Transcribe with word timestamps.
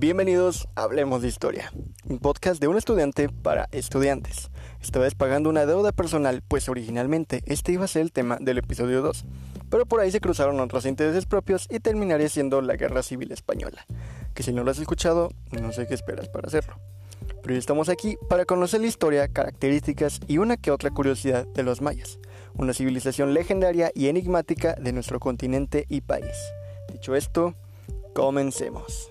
Bienvenidos 0.00 0.68
a 0.76 0.84
Hablemos 0.84 1.22
de 1.22 1.28
Historia, 1.28 1.72
un 2.04 2.20
podcast 2.20 2.60
de 2.60 2.68
un 2.68 2.76
estudiante 2.76 3.28
para 3.28 3.68
estudiantes. 3.72 4.48
Esta 4.80 5.00
vez 5.00 5.16
pagando 5.16 5.50
una 5.50 5.66
deuda 5.66 5.90
personal, 5.90 6.40
pues 6.46 6.68
originalmente 6.68 7.42
este 7.46 7.72
iba 7.72 7.84
a 7.84 7.88
ser 7.88 8.02
el 8.02 8.12
tema 8.12 8.38
del 8.40 8.58
episodio 8.58 9.02
2, 9.02 9.24
pero 9.68 9.86
por 9.86 9.98
ahí 9.98 10.12
se 10.12 10.20
cruzaron 10.20 10.60
otros 10.60 10.86
intereses 10.86 11.26
propios 11.26 11.66
y 11.68 11.80
terminaría 11.80 12.28
siendo 12.28 12.62
la 12.62 12.76
Guerra 12.76 13.02
Civil 13.02 13.32
Española, 13.32 13.86
que 14.34 14.44
si 14.44 14.52
no 14.52 14.62
lo 14.62 14.70
has 14.70 14.78
escuchado, 14.78 15.30
no 15.60 15.72
sé 15.72 15.88
qué 15.88 15.94
esperas 15.94 16.28
para 16.28 16.46
hacerlo. 16.46 16.78
Pero 17.42 17.54
hoy 17.54 17.58
estamos 17.58 17.88
aquí 17.88 18.16
para 18.28 18.44
conocer 18.44 18.80
la 18.80 18.86
historia, 18.86 19.26
características 19.26 20.20
y 20.28 20.38
una 20.38 20.56
que 20.56 20.70
otra 20.70 20.90
curiosidad 20.90 21.44
de 21.48 21.64
los 21.64 21.80
mayas, 21.80 22.20
una 22.54 22.72
civilización 22.72 23.34
legendaria 23.34 23.90
y 23.96 24.06
enigmática 24.06 24.74
de 24.74 24.92
nuestro 24.92 25.18
continente 25.18 25.86
y 25.88 26.02
país. 26.02 26.36
Dicho 26.88 27.16
esto, 27.16 27.56
comencemos. 28.14 29.10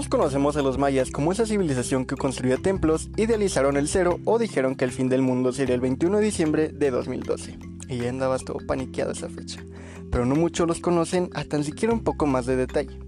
Todos 0.00 0.08
conocemos 0.08 0.56
a 0.56 0.62
los 0.62 0.78
mayas 0.78 1.10
como 1.10 1.30
esa 1.30 1.44
civilización 1.44 2.06
que 2.06 2.16
construía 2.16 2.56
templos, 2.56 3.10
idealizaron 3.18 3.76
el 3.76 3.86
cero 3.86 4.18
o 4.24 4.38
dijeron 4.38 4.74
que 4.74 4.86
el 4.86 4.92
fin 4.92 5.10
del 5.10 5.20
mundo 5.20 5.52
sería 5.52 5.74
el 5.74 5.82
21 5.82 6.16
de 6.16 6.24
diciembre 6.24 6.68
de 6.68 6.90
2012. 6.90 7.58
Y 7.86 7.98
ya 7.98 8.08
andabas 8.08 8.42
todo 8.42 8.60
paniqueado 8.66 9.12
esa 9.12 9.28
fecha. 9.28 9.62
Pero 10.10 10.24
no 10.24 10.36
muchos 10.36 10.66
los 10.66 10.80
conocen 10.80 11.28
a 11.34 11.44
tan 11.44 11.64
siquiera 11.64 11.92
un 11.92 12.02
poco 12.02 12.24
más 12.24 12.46
de 12.46 12.56
detalle. 12.56 12.98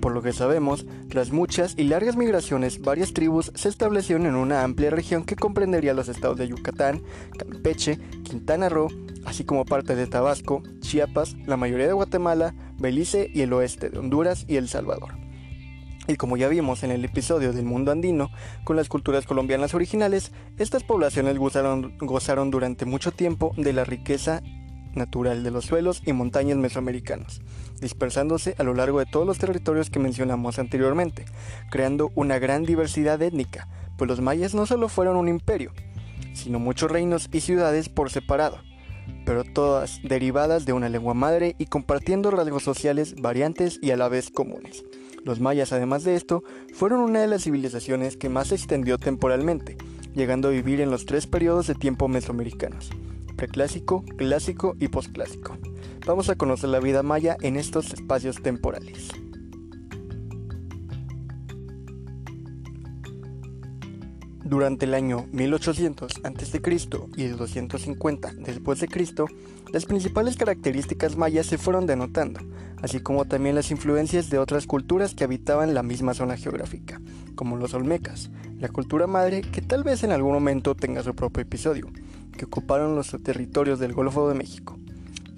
Por 0.00 0.12
lo 0.12 0.22
que 0.22 0.32
sabemos, 0.32 0.86
tras 1.08 1.32
muchas 1.32 1.74
y 1.76 1.82
largas 1.82 2.14
migraciones, 2.14 2.80
varias 2.80 3.12
tribus 3.12 3.50
se 3.56 3.68
establecieron 3.68 4.24
en 4.24 4.36
una 4.36 4.62
amplia 4.62 4.90
región 4.90 5.24
que 5.24 5.34
comprendería 5.34 5.94
los 5.94 6.08
estados 6.08 6.36
de 6.36 6.46
Yucatán, 6.46 7.02
Campeche, 7.36 7.98
Quintana 8.22 8.68
Roo, 8.68 8.86
así 9.24 9.42
como 9.42 9.64
parte 9.64 9.96
de 9.96 10.06
Tabasco, 10.06 10.62
Chiapas, 10.78 11.34
la 11.44 11.56
mayoría 11.56 11.88
de 11.88 11.92
Guatemala, 11.92 12.54
Belice 12.78 13.28
y 13.34 13.40
el 13.40 13.52
oeste 13.52 13.90
de 13.90 13.98
Honduras 13.98 14.44
y 14.46 14.58
El 14.58 14.68
Salvador. 14.68 15.25
Y 16.08 16.16
como 16.16 16.36
ya 16.36 16.48
vimos 16.48 16.82
en 16.84 16.92
el 16.92 17.04
episodio 17.04 17.52
del 17.52 17.64
mundo 17.64 17.90
andino, 17.90 18.30
con 18.64 18.76
las 18.76 18.88
culturas 18.88 19.26
colombianas 19.26 19.74
originales, 19.74 20.30
estas 20.58 20.84
poblaciones 20.84 21.36
gozaron, 21.38 22.50
durante 22.50 22.84
mucho 22.84 23.12
tiempo 23.12 23.52
de 23.56 23.72
la 23.72 23.84
riqueza 23.84 24.42
natural 24.94 25.42
de 25.42 25.50
los 25.50 25.66
suelos 25.66 26.02
y 26.06 26.12
montañas 26.12 26.56
mesoamericanos, 26.56 27.42
dispersándose 27.80 28.54
a 28.58 28.62
lo 28.62 28.72
largo 28.72 29.00
de 29.00 29.06
todos 29.06 29.26
los 29.26 29.38
territorios 29.38 29.90
que 29.90 29.98
mencionamos 29.98 30.58
anteriormente, 30.58 31.26
creando 31.70 32.12
una 32.14 32.38
gran 32.38 32.64
diversidad 32.64 33.20
étnica, 33.20 33.68
pues 33.98 34.08
los 34.08 34.20
mayas 34.20 34.54
no 34.54 34.64
solo 34.64 34.88
fueron 34.88 35.16
un 35.16 35.28
imperio, 35.28 35.72
sino 36.34 36.58
muchos 36.58 36.90
reinos 36.90 37.28
y 37.32 37.40
ciudades 37.40 37.88
por 37.88 38.10
separado, 38.10 38.58
pero 39.24 39.44
todas 39.44 40.00
derivadas 40.02 40.64
de 40.64 40.72
una 40.72 40.88
lengua 40.88 41.14
madre 41.14 41.56
y 41.58 41.66
compartiendo 41.66 42.30
rasgos 42.30 42.62
sociales 42.62 43.16
variantes 43.20 43.78
y 43.82 43.90
a 43.90 43.96
la 43.96 44.08
vez 44.08 44.30
comunes. 44.30 44.84
Los 45.26 45.40
mayas, 45.40 45.72
además 45.72 46.04
de 46.04 46.14
esto, 46.14 46.44
fueron 46.72 47.00
una 47.00 47.20
de 47.20 47.26
las 47.26 47.42
civilizaciones 47.42 48.16
que 48.16 48.28
más 48.28 48.46
se 48.46 48.54
extendió 48.54 48.96
temporalmente, 48.96 49.76
llegando 50.14 50.46
a 50.46 50.52
vivir 50.52 50.80
en 50.80 50.92
los 50.92 51.04
tres 51.04 51.26
periodos 51.26 51.66
de 51.66 51.74
tiempo 51.74 52.06
mesoamericanos, 52.06 52.90
preclásico, 53.34 54.04
clásico 54.16 54.76
y 54.78 54.86
posclásico. 54.86 55.58
Vamos 56.06 56.30
a 56.30 56.36
conocer 56.36 56.70
la 56.70 56.78
vida 56.78 57.02
maya 57.02 57.36
en 57.40 57.56
estos 57.56 57.92
espacios 57.92 58.40
temporales. 58.40 59.08
Durante 64.46 64.84
el 64.84 64.94
año 64.94 65.26
1800 65.32 66.20
a.C. 66.22 66.62
y 67.16 67.24
el 67.24 67.36
250 67.36 68.32
después 68.38 68.78
de 68.78 68.86
Cristo, 68.86 69.26
las 69.72 69.86
principales 69.86 70.36
características 70.36 71.16
mayas 71.16 71.46
se 71.46 71.58
fueron 71.58 71.84
denotando, 71.84 72.38
así 72.80 73.00
como 73.00 73.24
también 73.24 73.56
las 73.56 73.72
influencias 73.72 74.30
de 74.30 74.38
otras 74.38 74.68
culturas 74.68 75.16
que 75.16 75.24
habitaban 75.24 75.74
la 75.74 75.82
misma 75.82 76.14
zona 76.14 76.36
geográfica, 76.36 77.00
como 77.34 77.56
los 77.56 77.74
olmecas, 77.74 78.30
la 78.60 78.68
cultura 78.68 79.08
madre 79.08 79.40
que 79.40 79.62
tal 79.62 79.82
vez 79.82 80.04
en 80.04 80.12
algún 80.12 80.34
momento 80.34 80.76
tenga 80.76 81.02
su 81.02 81.12
propio 81.12 81.42
episodio, 81.42 81.88
que 82.38 82.44
ocuparon 82.44 82.94
los 82.94 83.16
territorios 83.24 83.80
del 83.80 83.94
Golfo 83.94 84.28
de 84.28 84.36
México. 84.36 84.78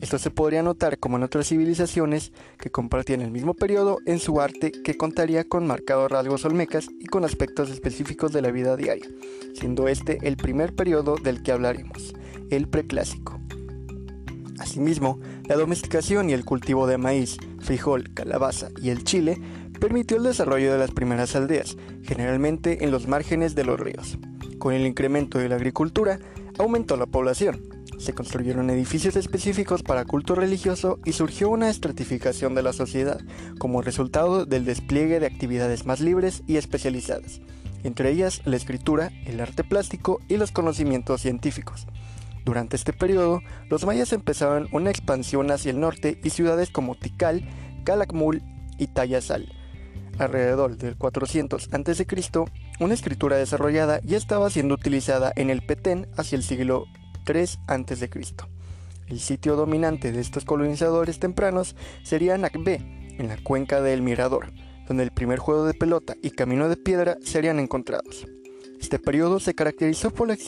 Esto 0.01 0.19
se 0.19 0.31
podría 0.31 0.63
notar 0.63 0.99
como 0.99 1.17
en 1.17 1.25
otras 1.25 1.49
civilizaciones 1.49 2.33
que 2.59 2.71
compartían 2.71 3.21
el 3.21 3.33
mismo 3.33 3.55
periodo 3.55 3.99
en 4.07 4.21
su 4.21 4.41
arte 4.41 4.71
que 4.71 4.97
contaría 4.97 5.45
con 5.45 5.67
marcados 5.67 6.11
rasgos 6.11 6.45
olmecas 6.45 6.89
y 7.01 7.07
con 7.07 7.25
aspectos 7.25 7.69
específicos 7.71 8.33
de 8.33 8.43
la 8.43 8.53
vida 8.53 8.77
diaria, 8.77 9.09
siendo 9.55 9.89
este 9.89 10.19
el 10.23 10.37
primer 10.37 10.75
periodo 10.75 11.17
del 11.17 11.43
que 11.43 11.51
hablaremos, 11.51 12.15
el 12.51 12.69
preclásico. 12.69 13.41
Asimismo, 14.61 15.19
la 15.47 15.57
domesticación 15.57 16.31
y 16.31 16.33
el 16.33 16.45
cultivo 16.45 16.87
de 16.87 16.99
maíz, 16.99 17.39
frijol, 17.59 18.13
calabaza 18.15 18.69
y 18.81 18.91
el 18.91 19.03
chile 19.03 19.41
permitió 19.81 20.17
el 20.17 20.25
desarrollo 20.25 20.73
de 20.73 20.79
las 20.79 20.93
primeras 20.93 21.35
aldeas, 21.35 21.77
generalmente 22.03 22.85
en 22.85 22.93
los 22.93 23.09
márgenes 23.09 23.57
de 23.57 23.65
los 23.65 23.81
ríos. 23.81 24.19
Con 24.59 24.75
el 24.75 24.87
incremento 24.87 25.39
de 25.39 25.49
la 25.49 25.57
agricultura, 25.57 26.19
aumentó 26.59 26.97
la 26.97 27.07
población, 27.07 27.78
se 27.99 28.15
construyeron 28.15 28.71
edificios 28.71 29.17
específicos 29.17 29.83
para 29.83 30.05
culto 30.05 30.35
religioso 30.35 30.99
y 31.05 31.13
surgió 31.13 31.51
una 31.51 31.69
estratificación 31.69 32.55
de 32.55 32.63
la 32.63 32.73
sociedad 32.73 33.21
como 33.59 33.83
resultado 33.83 34.47
del 34.47 34.65
despliegue 34.65 35.21
de 35.21 35.27
actividades 35.27 35.85
más 35.85 36.01
libres 36.01 36.43
y 36.47 36.57
especializadas, 36.57 37.41
entre 37.83 38.11
ellas 38.11 38.41
la 38.45 38.57
escritura, 38.57 39.11
el 39.27 39.41
arte 39.41 39.65
plástico 39.65 40.21
y 40.29 40.37
los 40.37 40.53
conocimientos 40.53 41.21
científicos. 41.21 41.87
Durante 42.45 42.77
este 42.77 42.93
periodo, 42.93 43.43
los 43.69 43.85
mayas 43.85 44.13
empezaron 44.13 44.69
una 44.73 44.91
expansión 44.91 45.51
hacia 45.51 45.71
el 45.71 45.81
norte 45.81 46.19
y 46.23 46.31
ciudades 46.31 46.71
como 46.71 46.95
Tikal, 46.95 47.47
Calakmul 47.85 48.43
y 48.79 48.87
Tayasal. 48.87 49.53
Alrededor 50.19 50.79
del 50.79 50.97
400 50.97 51.69
a.C., 51.73 52.07
una 52.81 52.95
escritura 52.95 53.37
desarrollada 53.37 54.01
ya 54.03 54.17
estaba 54.17 54.51
siendo 54.51 54.75
utilizada 54.75 55.33
en 55.37 55.51
el 55.51 55.63
Petén 55.63 56.09
hacia 56.17 56.37
el 56.37 56.43
siglo 56.43 56.87
3 57.29 57.59
a.C. 57.67 58.11
El 59.07 59.21
sitio 59.21 59.55
dominante 59.55 60.13
de 60.13 60.21
estos 60.23 60.47
colonizadores 60.47 61.19
tempranos 61.19 61.77
sería 62.03 62.39
Nakbe, 62.39 62.77
en 63.19 63.29
la 63.29 63.37
cuenca 63.37 63.83
del 63.83 64.01
Mirador, 64.01 64.51
donde 64.87 65.03
el 65.03 65.11
primer 65.11 65.39
juego 65.39 65.67
de 65.67 65.75
pelota 65.75 66.15
y 66.23 66.31
camino 66.31 66.71
de 66.71 66.79
piedra 66.79 67.19
serían 67.23 67.59
encontrados. 67.59 68.27
Este 68.81 68.99
periodo 68.99 69.41
se 69.41 69.55
caracterizó 69.55 70.11
por 70.11 70.27
la 70.27 70.39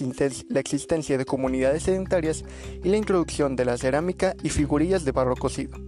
existencia 0.59 1.19
de 1.19 1.27
comunidades 1.27 1.83
sedentarias 1.83 2.47
y 2.83 2.89
la 2.89 2.97
introducción 2.97 3.57
de 3.57 3.67
la 3.67 3.77
cerámica 3.77 4.35
y 4.43 4.49
figurillas 4.49 5.05
de 5.05 5.13
barro 5.13 5.37
cocido. 5.37 5.79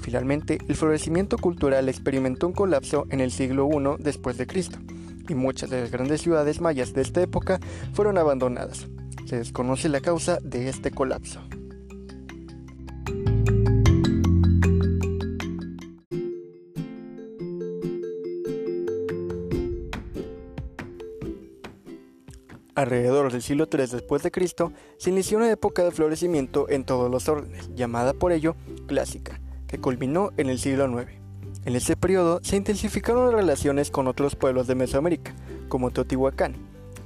Finalmente, 0.00 0.60
el 0.66 0.76
florecimiento 0.76 1.36
cultural 1.36 1.90
experimentó 1.90 2.46
un 2.46 2.54
colapso 2.54 3.06
en 3.10 3.20
el 3.20 3.32
siglo 3.32 3.68
I 3.70 4.02
después 4.02 4.38
de 4.38 4.46
Cristo, 4.46 4.78
y 5.28 5.34
muchas 5.34 5.68
de 5.68 5.82
las 5.82 5.90
grandes 5.90 6.22
ciudades 6.22 6.62
mayas 6.62 6.94
de 6.94 7.02
esta 7.02 7.20
época 7.20 7.60
fueron 7.92 8.16
abandonadas. 8.16 8.88
Se 9.26 9.36
desconoce 9.36 9.88
la 9.88 10.00
causa 10.00 10.38
de 10.42 10.68
este 10.68 10.90
colapso. 10.90 11.40
Alrededor 22.78 23.32
del 23.32 23.42
siglo 23.42 23.66
III 23.68 23.86
después 23.86 24.22
de 24.22 24.30
Cristo 24.30 24.72
se 24.98 25.10
inició 25.10 25.38
una 25.38 25.50
época 25.50 25.82
de 25.82 25.90
florecimiento 25.90 26.68
en 26.68 26.84
todos 26.84 27.10
los 27.10 27.28
órdenes, 27.28 27.74
llamada 27.74 28.12
por 28.12 28.30
ello 28.30 28.54
clásica, 28.86 29.40
que 29.66 29.80
culminó 29.80 30.30
en 30.36 30.48
el 30.48 30.60
siglo 30.60 30.88
IX. 30.88 31.10
En 31.64 31.74
ese 31.74 31.96
periodo 31.96 32.38
se 32.44 32.56
intensificaron 32.56 33.24
las 33.24 33.34
relaciones 33.34 33.90
con 33.90 34.06
otros 34.06 34.36
pueblos 34.36 34.68
de 34.68 34.76
Mesoamérica, 34.76 35.34
como 35.68 35.90
Teotihuacán, 35.90 36.54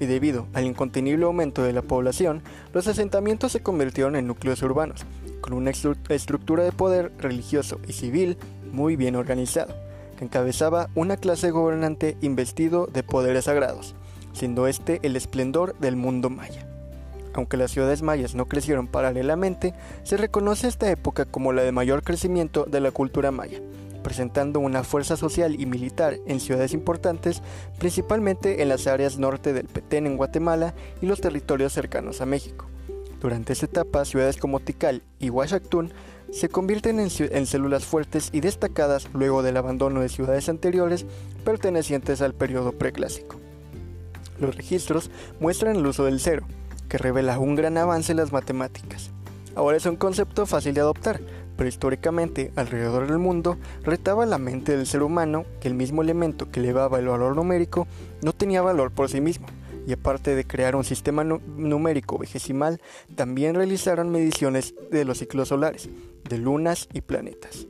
y 0.00 0.06
debido 0.06 0.46
al 0.52 0.64
incontenible 0.64 1.24
aumento 1.24 1.62
de 1.62 1.72
la 1.72 1.82
población, 1.82 2.42
los 2.72 2.86
asentamientos 2.86 3.52
se 3.52 3.62
convirtieron 3.62 4.16
en 4.16 4.26
núcleos 4.26 4.62
urbanos, 4.62 5.04
con 5.40 5.52
una 5.52 5.70
estructura 5.70 6.64
de 6.64 6.72
poder 6.72 7.12
religioso 7.18 7.80
y 7.86 7.92
civil 7.92 8.36
muy 8.72 8.96
bien 8.96 9.16
organizado, 9.16 9.74
que 10.16 10.24
encabezaba 10.24 10.88
una 10.94 11.16
clase 11.16 11.50
gobernante 11.50 12.16
investido 12.22 12.86
de 12.86 13.02
poderes 13.02 13.44
sagrados, 13.44 13.94
siendo 14.32 14.66
este 14.66 15.00
el 15.02 15.16
esplendor 15.16 15.78
del 15.78 15.96
mundo 15.96 16.30
maya. 16.30 16.66
Aunque 17.34 17.56
las 17.56 17.70
ciudades 17.70 18.02
mayas 18.02 18.34
no 18.34 18.46
crecieron 18.46 18.86
paralelamente, 18.86 19.74
se 20.02 20.16
reconoce 20.16 20.68
esta 20.68 20.90
época 20.90 21.24
como 21.24 21.52
la 21.52 21.62
de 21.62 21.72
mayor 21.72 22.02
crecimiento 22.02 22.64
de 22.64 22.80
la 22.80 22.90
cultura 22.90 23.30
maya, 23.30 23.60
presentando 24.02 24.60
una 24.60 24.84
fuerza 24.84 25.16
social 25.16 25.60
y 25.60 25.66
militar 25.66 26.19
en 26.26 26.40
ciudades 26.40 26.72
importantes, 26.75 27.43
principalmente 27.78 28.62
en 28.62 28.69
las 28.69 28.87
áreas 28.87 29.19
norte 29.19 29.52
del 29.52 29.66
Petén 29.66 30.06
en 30.06 30.16
Guatemala 30.16 30.75
y 31.00 31.06
los 31.06 31.20
territorios 31.20 31.72
cercanos 31.72 32.20
a 32.20 32.26
México. 32.26 32.66
Durante 33.20 33.52
esta 33.52 33.66
etapa, 33.66 34.04
ciudades 34.04 34.37
como 34.37 34.60
Tikal 34.60 35.02
y 35.20 35.31
Huachactún 35.31 35.93
se 36.32 36.49
convierten 36.49 36.99
en, 36.99 37.08
en, 37.19 37.46
células 37.46 37.84
fuertes 37.84 38.31
y 38.32 38.40
destacadas 38.40 39.08
luego 39.12 39.43
del 39.43 39.56
abandono 39.56 40.00
de 40.00 40.08
ciudades 40.08 40.48
anteriores 40.48 41.06
pertenecientes 41.44 42.20
al 42.22 42.34
periodo 42.34 42.72
preclásico. 42.72 43.37
Los 44.40 44.56
registros 44.56 45.10
muestran 45.38 45.76
el 45.76 45.87
uso 45.87 46.05
del 46.05 46.19
cero, 46.19 46.46
que 46.88 46.98
revela 46.98 47.38
un 47.38 47.55
gran 47.55 47.78
avance 47.78 48.12
en 48.12 48.19
las 48.19 48.32
matemáticas. 48.32 49.10
Ahora 49.55 49.76
es 49.76 49.87
un 49.87 49.96
concepto 49.96 50.46
fácil 50.46 50.75
de 50.75 50.81
adoptar, 50.81 51.20
pero 51.62 51.68
históricamente 51.68 52.50
alrededor 52.56 53.06
del 53.06 53.20
mundo 53.20 53.56
retaba 53.84 54.26
la 54.26 54.38
mente 54.38 54.76
del 54.76 54.84
ser 54.84 55.04
humano 55.04 55.44
que 55.60 55.68
el 55.68 55.74
mismo 55.74 56.02
elemento 56.02 56.50
que 56.50 56.58
elevaba 56.58 56.98
el 56.98 57.06
valor 57.06 57.36
numérico 57.36 57.86
no 58.20 58.32
tenía 58.32 58.62
valor 58.62 58.90
por 58.90 59.08
sí 59.08 59.20
mismo, 59.20 59.46
y 59.86 59.92
aparte 59.92 60.34
de 60.34 60.44
crear 60.44 60.74
un 60.74 60.82
sistema 60.82 61.22
numérico 61.22 62.18
vigesimal, 62.18 62.80
también 63.14 63.54
realizaron 63.54 64.10
mediciones 64.10 64.74
de 64.90 65.04
los 65.04 65.18
ciclos 65.18 65.50
solares, 65.50 65.88
de 66.28 66.36
lunas 66.36 66.88
y 66.92 67.00
planetas. 67.00 67.68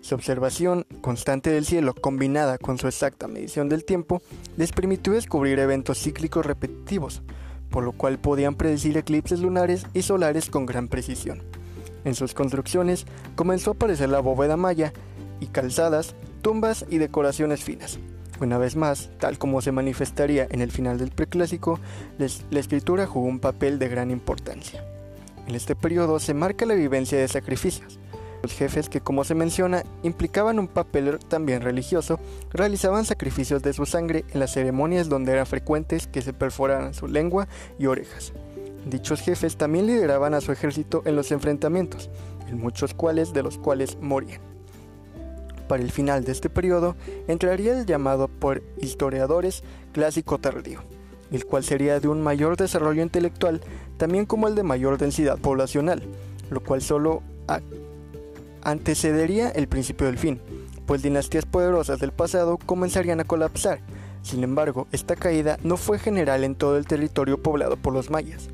Su 0.00 0.14
observación 0.14 0.86
constante 1.02 1.50
del 1.50 1.66
cielo 1.66 1.92
combinada 1.92 2.56
con 2.56 2.78
su 2.78 2.86
exacta 2.86 3.28
medición 3.28 3.68
del 3.68 3.84
tiempo 3.84 4.22
les 4.56 4.72
permitió 4.72 5.12
descubrir 5.12 5.58
eventos 5.58 5.98
cíclicos 5.98 6.46
repetitivos, 6.46 7.20
por 7.68 7.84
lo 7.84 7.92
cual 7.92 8.18
podían 8.18 8.54
predecir 8.54 8.96
eclipses 8.96 9.40
lunares 9.40 9.84
y 9.92 10.00
solares 10.00 10.48
con 10.48 10.64
gran 10.64 10.88
precisión. 10.88 11.42
En 12.08 12.14
sus 12.14 12.32
construcciones 12.32 13.04
comenzó 13.36 13.72
a 13.72 13.74
aparecer 13.74 14.08
la 14.08 14.20
bóveda 14.20 14.56
maya 14.56 14.94
y 15.40 15.46
calzadas, 15.48 16.14
tumbas 16.40 16.86
y 16.88 16.96
decoraciones 16.96 17.62
finas. 17.62 17.98
Una 18.40 18.56
vez 18.56 18.76
más, 18.76 19.10
tal 19.18 19.36
como 19.36 19.60
se 19.60 19.72
manifestaría 19.72 20.46
en 20.50 20.62
el 20.62 20.72
final 20.72 20.96
del 20.96 21.10
preclásico, 21.10 21.78
la 22.16 22.60
escritura 22.60 23.06
jugó 23.06 23.26
un 23.26 23.40
papel 23.40 23.78
de 23.78 23.90
gran 23.90 24.10
importancia. 24.10 24.82
En 25.46 25.54
este 25.54 25.76
periodo 25.76 26.18
se 26.18 26.32
marca 26.32 26.64
la 26.64 26.72
vivencia 26.72 27.18
de 27.18 27.28
sacrificios. 27.28 28.00
Los 28.42 28.54
jefes 28.54 28.88
que, 28.88 29.02
como 29.02 29.22
se 29.24 29.34
menciona, 29.34 29.84
implicaban 30.02 30.58
un 30.58 30.68
papel 30.68 31.18
también 31.28 31.60
religioso, 31.60 32.18
realizaban 32.50 33.04
sacrificios 33.04 33.62
de 33.62 33.74
su 33.74 33.84
sangre 33.84 34.24
en 34.32 34.40
las 34.40 34.54
ceremonias 34.54 35.10
donde 35.10 35.32
era 35.32 35.44
frecuentes 35.44 36.06
que 36.06 36.22
se 36.22 36.32
perforaran 36.32 36.94
su 36.94 37.06
lengua 37.06 37.48
y 37.78 37.84
orejas. 37.84 38.32
Dichos 38.86 39.20
jefes 39.20 39.56
también 39.56 39.86
lideraban 39.86 40.34
a 40.34 40.40
su 40.40 40.52
ejército 40.52 41.02
en 41.04 41.16
los 41.16 41.30
enfrentamientos, 41.32 42.10
en 42.48 42.58
muchos 42.58 42.94
cuales 42.94 43.32
de 43.32 43.42
los 43.42 43.58
cuales 43.58 43.98
morían. 44.00 44.40
Para 45.68 45.82
el 45.82 45.92
final 45.92 46.24
de 46.24 46.32
este 46.32 46.48
periodo 46.48 46.96
entraría 47.26 47.78
el 47.78 47.84
llamado 47.84 48.28
por 48.28 48.62
historiadores 48.78 49.62
clásico 49.92 50.38
tardío, 50.38 50.80
el 51.30 51.44
cual 51.44 51.62
sería 51.62 52.00
de 52.00 52.08
un 52.08 52.22
mayor 52.22 52.56
desarrollo 52.56 53.02
intelectual, 53.02 53.60
también 53.98 54.24
como 54.24 54.48
el 54.48 54.54
de 54.54 54.62
mayor 54.62 54.96
densidad 54.96 55.38
poblacional, 55.38 56.02
lo 56.50 56.62
cual 56.62 56.80
solo 56.80 57.22
antecedería 58.62 59.50
el 59.50 59.68
principio 59.68 60.06
del 60.06 60.18
fin, 60.18 60.40
pues 60.86 61.02
dinastías 61.02 61.44
poderosas 61.44 62.00
del 62.00 62.12
pasado 62.12 62.56
comenzarían 62.56 63.20
a 63.20 63.24
colapsar. 63.24 63.80
Sin 64.22 64.42
embargo, 64.42 64.86
esta 64.90 65.16
caída 65.16 65.58
no 65.62 65.76
fue 65.76 65.98
general 65.98 66.44
en 66.44 66.54
todo 66.54 66.78
el 66.78 66.86
territorio 66.86 67.42
poblado 67.42 67.76
por 67.76 67.92
los 67.92 68.10
mayas. 68.10 68.48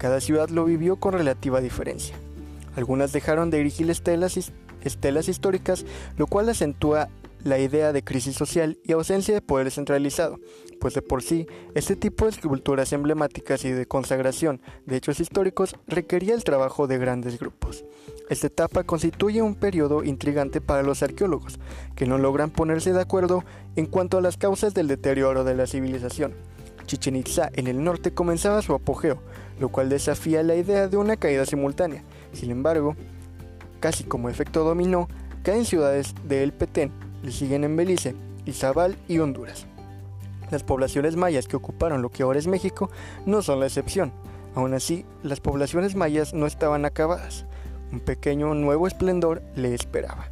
Cada 0.00 0.22
ciudad 0.22 0.48
lo 0.48 0.64
vivió 0.64 0.96
con 0.96 1.12
relativa 1.12 1.60
diferencia. 1.60 2.16
Algunas 2.74 3.12
dejaron 3.12 3.50
de 3.50 3.60
erigir 3.60 3.90
estelas, 3.90 5.28
históricas, 5.28 5.84
lo 6.16 6.26
cual 6.26 6.48
acentúa 6.48 7.10
la 7.44 7.58
idea 7.58 7.92
de 7.92 8.02
crisis 8.02 8.34
social 8.34 8.78
y 8.82 8.92
ausencia 8.92 9.34
de 9.34 9.42
poder 9.42 9.70
centralizado, 9.70 10.38
pues 10.80 10.94
de 10.94 11.02
por 11.02 11.22
sí, 11.22 11.46
este 11.74 11.96
tipo 11.96 12.24
de 12.24 12.30
esculturas 12.30 12.94
emblemáticas 12.94 13.62
y 13.66 13.72
de 13.72 13.84
consagración 13.84 14.62
de 14.86 14.96
hechos 14.96 15.20
históricos 15.20 15.76
requería 15.86 16.32
el 16.32 16.44
trabajo 16.44 16.86
de 16.86 16.96
grandes 16.96 17.38
grupos. 17.38 17.84
Esta 18.30 18.46
etapa 18.46 18.84
constituye 18.84 19.42
un 19.42 19.54
periodo 19.54 20.02
intrigante 20.02 20.62
para 20.62 20.82
los 20.82 21.02
arqueólogos, 21.02 21.60
que 21.94 22.06
no 22.06 22.16
logran 22.16 22.48
ponerse 22.48 22.94
de 22.94 23.02
acuerdo 23.02 23.44
en 23.76 23.84
cuanto 23.84 24.16
a 24.16 24.22
las 24.22 24.38
causas 24.38 24.72
del 24.72 24.88
deterioro 24.88 25.44
de 25.44 25.56
la 25.56 25.66
civilización. 25.66 26.32
Chichen 26.86 27.16
Itza 27.16 27.50
en 27.52 27.68
el 27.68 27.84
norte 27.84 28.12
comenzaba 28.12 28.62
su 28.62 28.74
apogeo, 28.74 29.18
lo 29.60 29.68
cual 29.68 29.88
desafía 29.88 30.42
la 30.42 30.56
idea 30.56 30.88
de 30.88 30.96
una 30.96 31.16
caída 31.16 31.46
simultánea. 31.46 32.02
Sin 32.32 32.50
embargo, 32.50 32.96
casi 33.78 34.04
como 34.04 34.28
efecto 34.28 34.64
dominó, 34.64 35.06
caen 35.42 35.66
ciudades 35.66 36.14
de 36.24 36.42
El 36.42 36.52
Petén, 36.52 36.90
le 37.22 37.30
siguen 37.30 37.64
en 37.64 37.76
Belice, 37.76 38.16
Izabal 38.46 38.96
y 39.06 39.18
Honduras. 39.18 39.66
Las 40.50 40.64
poblaciones 40.64 41.14
mayas 41.14 41.46
que 41.46 41.56
ocuparon 41.56 42.02
lo 42.02 42.08
que 42.08 42.22
ahora 42.22 42.38
es 42.38 42.46
México 42.46 42.90
no 43.26 43.42
son 43.42 43.60
la 43.60 43.66
excepción. 43.66 44.12
Aún 44.54 44.74
así, 44.74 45.04
las 45.22 45.40
poblaciones 45.40 45.94
mayas 45.94 46.34
no 46.34 46.46
estaban 46.46 46.84
acabadas. 46.84 47.46
Un 47.92 48.00
pequeño 48.00 48.54
nuevo 48.54 48.88
esplendor 48.88 49.42
le 49.54 49.74
esperaba. 49.74 50.30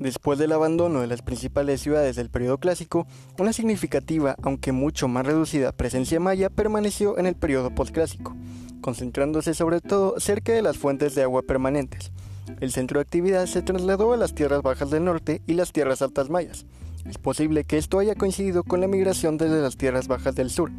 Después 0.00 0.38
del 0.38 0.52
abandono 0.52 1.02
de 1.02 1.06
las 1.06 1.20
principales 1.20 1.82
ciudades 1.82 2.16
del 2.16 2.30
periodo 2.30 2.56
clásico, 2.56 3.06
una 3.38 3.52
significativa, 3.52 4.34
aunque 4.42 4.72
mucho 4.72 5.08
más 5.08 5.26
reducida, 5.26 5.72
presencia 5.72 6.18
maya 6.18 6.48
permaneció 6.48 7.18
en 7.18 7.26
el 7.26 7.34
periodo 7.34 7.74
postclásico, 7.74 8.34
concentrándose 8.80 9.52
sobre 9.52 9.82
todo 9.82 10.18
cerca 10.18 10.52
de 10.52 10.62
las 10.62 10.78
fuentes 10.78 11.14
de 11.14 11.22
agua 11.22 11.42
permanentes. 11.42 12.12
El 12.60 12.72
centro 12.72 12.98
de 12.98 13.02
actividad 13.02 13.44
se 13.44 13.60
trasladó 13.60 14.14
a 14.14 14.16
las 14.16 14.34
tierras 14.34 14.62
bajas 14.62 14.90
del 14.90 15.04
norte 15.04 15.42
y 15.46 15.52
las 15.52 15.70
tierras 15.70 16.00
altas 16.00 16.30
mayas. 16.30 16.64
Es 17.04 17.18
posible 17.18 17.64
que 17.64 17.76
esto 17.76 17.98
haya 17.98 18.14
coincidido 18.14 18.64
con 18.64 18.80
la 18.80 18.88
migración 18.88 19.36
desde 19.36 19.60
las 19.60 19.76
tierras 19.76 20.08
bajas 20.08 20.34
del 20.34 20.48
sur, 20.48 20.70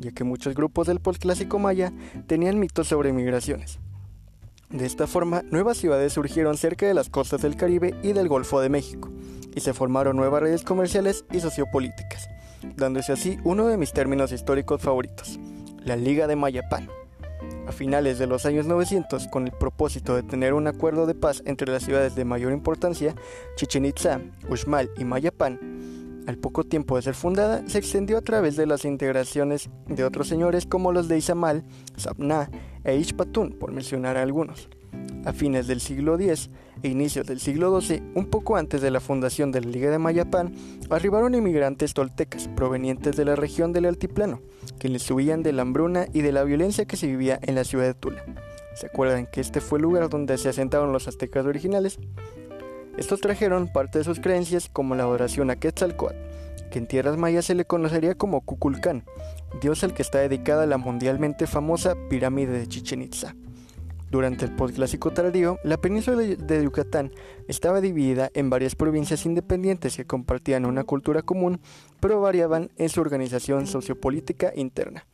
ya 0.00 0.10
que 0.10 0.24
muchos 0.24 0.52
grupos 0.52 0.88
del 0.88 0.98
postclásico 0.98 1.60
maya 1.60 1.92
tenían 2.26 2.58
mitos 2.58 2.88
sobre 2.88 3.12
migraciones. 3.12 3.78
De 4.70 4.86
esta 4.86 5.06
forma, 5.06 5.42
nuevas 5.50 5.76
ciudades 5.76 6.12
surgieron 6.14 6.56
cerca 6.56 6.86
de 6.86 6.94
las 6.94 7.10
costas 7.10 7.42
del 7.42 7.56
Caribe 7.56 7.94
y 8.02 8.12
del 8.12 8.28
Golfo 8.28 8.60
de 8.60 8.68
México, 8.68 9.10
y 9.54 9.60
se 9.60 9.74
formaron 9.74 10.16
nuevas 10.16 10.42
redes 10.42 10.62
comerciales 10.62 11.24
y 11.30 11.40
sociopolíticas, 11.40 12.28
dándose 12.76 13.12
así 13.12 13.38
uno 13.44 13.66
de 13.66 13.76
mis 13.76 13.92
términos 13.92 14.32
históricos 14.32 14.80
favoritos, 14.80 15.38
la 15.84 15.96
Liga 15.96 16.26
de 16.26 16.36
Mayapán. 16.36 16.88
A 17.66 17.72
finales 17.72 18.18
de 18.18 18.26
los 18.26 18.46
años 18.46 18.66
900, 18.66 19.28
con 19.28 19.46
el 19.46 19.52
propósito 19.52 20.16
de 20.16 20.22
tener 20.22 20.54
un 20.54 20.66
acuerdo 20.66 21.06
de 21.06 21.14
paz 21.14 21.42
entre 21.46 21.70
las 21.70 21.84
ciudades 21.84 22.14
de 22.14 22.24
mayor 22.24 22.52
importancia, 22.52 23.14
Chichen 23.56 23.84
Itza, 23.84 24.20
Uxmal 24.48 24.90
y 24.96 25.04
Mayapán, 25.04 26.24
al 26.26 26.38
poco 26.38 26.64
tiempo 26.64 26.96
de 26.96 27.02
ser 27.02 27.14
fundada, 27.14 27.62
se 27.68 27.78
extendió 27.78 28.16
a 28.16 28.22
través 28.22 28.56
de 28.56 28.66
las 28.66 28.86
integraciones 28.86 29.68
de 29.86 30.04
otros 30.04 30.26
señores 30.26 30.64
como 30.64 30.90
los 30.90 31.06
de 31.06 31.18
Izamal, 31.18 31.64
Sabna 31.96 32.50
e 32.84 33.02
por 33.58 33.72
mencionar 33.72 34.16
algunos. 34.16 34.68
A 35.24 35.32
fines 35.32 35.66
del 35.66 35.80
siglo 35.80 36.18
X 36.18 36.50
e 36.82 36.88
inicios 36.88 37.26
del 37.26 37.40
siglo 37.40 37.80
XII, 37.80 38.02
un 38.14 38.26
poco 38.26 38.56
antes 38.56 38.82
de 38.82 38.90
la 38.90 39.00
fundación 39.00 39.52
de 39.52 39.62
la 39.62 39.70
Liga 39.70 39.90
de 39.90 39.98
Mayapán, 39.98 40.54
arribaron 40.90 41.34
inmigrantes 41.34 41.94
toltecas 41.94 42.48
provenientes 42.48 43.16
de 43.16 43.24
la 43.24 43.36
región 43.36 43.72
del 43.72 43.86
altiplano, 43.86 44.42
quienes 44.78 45.10
huían 45.10 45.42
de 45.42 45.52
la 45.52 45.62
hambruna 45.62 46.06
y 46.12 46.20
de 46.20 46.32
la 46.32 46.44
violencia 46.44 46.84
que 46.84 46.96
se 46.96 47.06
vivía 47.06 47.38
en 47.42 47.54
la 47.54 47.64
ciudad 47.64 47.86
de 47.86 47.94
Tula. 47.94 48.22
¿Se 48.74 48.86
acuerdan 48.86 49.26
que 49.26 49.40
este 49.40 49.60
fue 49.60 49.78
el 49.78 49.84
lugar 49.84 50.08
donde 50.10 50.36
se 50.36 50.50
asentaron 50.50 50.92
los 50.92 51.08
aztecas 51.08 51.46
originales? 51.46 51.98
Estos 52.98 53.20
trajeron 53.20 53.72
parte 53.72 53.98
de 53.98 54.04
sus 54.04 54.20
creencias 54.20 54.68
como 54.68 54.94
la 54.94 55.04
adoración 55.04 55.50
a 55.50 55.56
Quetzalcoatl, 55.56 56.16
en 56.78 56.86
tierras 56.86 57.16
mayas 57.16 57.44
se 57.46 57.54
le 57.54 57.64
conocería 57.64 58.14
como 58.14 58.40
Kukulcán, 58.40 59.04
dios 59.60 59.84
al 59.84 59.94
que 59.94 60.02
está 60.02 60.18
dedicada 60.18 60.66
la 60.66 60.78
mundialmente 60.78 61.46
famosa 61.46 61.94
pirámide 62.08 62.58
de 62.58 62.66
Chichen 62.66 63.02
Itza. 63.02 63.34
Durante 64.10 64.44
el 64.44 64.54
postclásico 64.54 65.12
tardío, 65.12 65.58
la 65.64 65.76
península 65.76 66.22
de 66.22 66.62
Yucatán 66.62 67.10
estaba 67.48 67.80
dividida 67.80 68.30
en 68.34 68.48
varias 68.48 68.76
provincias 68.76 69.26
independientes 69.26 69.96
que 69.96 70.04
compartían 70.04 70.66
una 70.66 70.84
cultura 70.84 71.22
común, 71.22 71.60
pero 71.98 72.20
variaban 72.20 72.70
en 72.76 72.88
su 72.90 73.00
organización 73.00 73.66
sociopolítica 73.66 74.52
interna. 74.54 75.04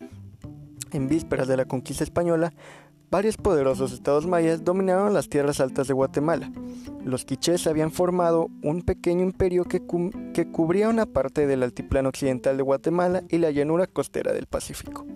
En 0.93 1.09
vísperas 1.09 1.49
de 1.49 1.57
la 1.57 1.65
conquista 1.65 2.05
española, 2.05 2.53
varios 3.11 3.37
poderosos 3.37 3.93
estados 3.93 4.27
mayas 4.27 4.65
dominaron 4.65 5.13
las 5.13 5.29
tierras 5.29 5.61
altas 5.61 5.89
de 5.89 5.95
Guatemala. 5.95 6.53
Los 7.05 7.25
quichés 7.25 7.67
habían 7.67 7.91
formado 7.91 8.49
un 8.63 8.83
pequeño 8.83 9.23
imperio 9.23 9.65
que, 9.65 9.83
que, 10.33 10.51
cubría 10.51 10.89
una 10.89 11.07
parte 11.07 11.47
del 11.47 11.63
altiplano 11.63 12.11
occidental 12.11 12.57
de 12.57 12.63
Guatemala 12.63 13.23
y 13.29 13.39
la 13.39 13.51
llanura 13.51 13.87
costera 13.87 14.33
del 14.33 14.47
Pacífico. 14.47 15.07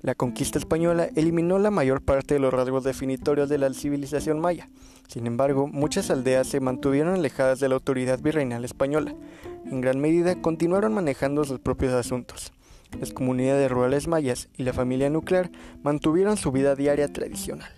La 0.00 0.14
conquista 0.14 0.58
española 0.58 1.08
eliminó 1.16 1.58
la 1.58 1.72
mayor 1.72 2.02
parte 2.02 2.34
de 2.34 2.40
los 2.40 2.54
rasgos 2.54 2.84
definitorios 2.84 3.48
de 3.48 3.58
la 3.58 3.72
civilización 3.74 4.38
maya. 4.38 4.68
Sin 5.08 5.26
embargo, 5.26 5.66
muchas 5.66 6.10
aldeas 6.10 6.46
se 6.46 6.60
mantuvieron 6.60 7.14
alejadas 7.14 7.58
de 7.58 7.68
la 7.68 7.74
autoridad 7.74 8.20
virreinal 8.20 8.64
española. 8.64 9.14
En 9.66 9.80
gran 9.80 9.98
medida 9.98 10.40
continuaron 10.40 10.94
manejando 10.94 11.44
sus 11.44 11.58
propios 11.58 11.94
asuntos. 11.94 12.52
Las 12.98 13.12
comunidades 13.12 13.70
rurales 13.70 14.08
mayas 14.08 14.48
y 14.56 14.64
la 14.64 14.72
familia 14.72 15.10
nuclear 15.10 15.50
mantuvieron 15.82 16.36
su 16.36 16.52
vida 16.52 16.74
diaria 16.74 17.12
tradicional. 17.12 17.70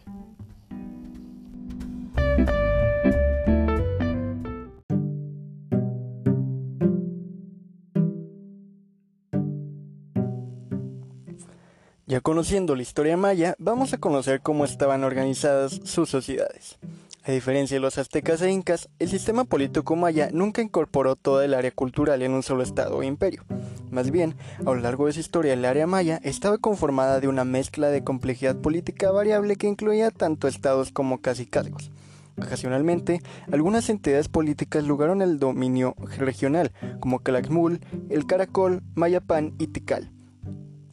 Ya 12.10 12.20
conociendo 12.20 12.74
la 12.74 12.82
historia 12.82 13.16
maya, 13.16 13.54
vamos 13.60 13.92
a 13.92 13.98
conocer 13.98 14.40
cómo 14.40 14.64
estaban 14.64 15.04
organizadas 15.04 15.80
sus 15.84 16.08
sociedades. 16.08 16.76
A 17.22 17.30
diferencia 17.30 17.76
de 17.76 17.80
los 17.80 17.98
aztecas 17.98 18.42
e 18.42 18.50
incas, 18.50 18.88
el 18.98 19.08
sistema 19.08 19.44
político 19.44 19.94
maya 19.94 20.28
nunca 20.32 20.60
incorporó 20.60 21.14
toda 21.14 21.44
el 21.44 21.54
área 21.54 21.70
cultural 21.70 22.22
en 22.22 22.32
un 22.32 22.42
solo 22.42 22.64
estado 22.64 22.96
o 22.96 23.04
imperio. 23.04 23.44
Más 23.90 24.10
bien, 24.10 24.36
a 24.60 24.64
lo 24.64 24.76
largo 24.76 25.06
de 25.06 25.12
su 25.12 25.20
historia, 25.20 25.52
el 25.52 25.64
área 25.64 25.86
maya 25.86 26.20
estaba 26.22 26.58
conformada 26.58 27.20
de 27.20 27.28
una 27.28 27.44
mezcla 27.44 27.88
de 27.88 28.04
complejidad 28.04 28.56
política 28.56 29.10
variable 29.10 29.56
que 29.56 29.68
incluía 29.68 30.10
tanto 30.10 30.48
estados 30.48 30.92
como 30.92 31.20
cacicazgos. 31.20 31.90
Ocasionalmente, 32.36 33.20
algunas 33.52 33.90
entidades 33.90 34.28
políticas 34.28 34.84
lograron 34.84 35.22
el 35.22 35.38
dominio 35.38 35.94
regional, 36.18 36.72
como 37.00 37.18
Calakmul, 37.18 37.80
el 38.08 38.26
Caracol, 38.26 38.82
Mayapán 38.94 39.54
y 39.58 39.66
Tikal 39.66 40.10